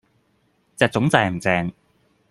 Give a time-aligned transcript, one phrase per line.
[0.77, 1.71] 隻糉正唔正